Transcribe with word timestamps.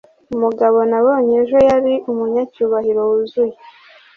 umugabo 0.35 0.77
nabonye 0.91 1.33
ejo 1.43 1.57
yari 1.69 1.93
umunyacyubahiro 2.11 3.01
wuzuye. 3.09 3.55